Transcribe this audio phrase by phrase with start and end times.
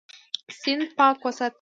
[0.59, 1.49] سیند پاک وساتئ.